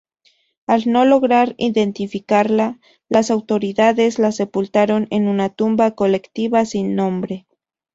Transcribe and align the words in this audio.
Al 0.65 0.91
no 0.91 1.05
lograr 1.05 1.53
identificarla, 1.59 2.79
las 3.07 3.29
autoridades 3.29 4.17
la 4.17 4.31
sepultaron 4.31 5.05
en 5.11 5.27
una 5.27 5.49
"tumba 5.49 5.91
colectiva 5.91 6.65
sin 6.65 6.95
nombre". 6.95 7.45